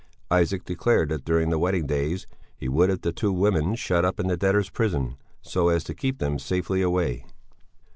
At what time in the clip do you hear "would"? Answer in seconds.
2.67-2.89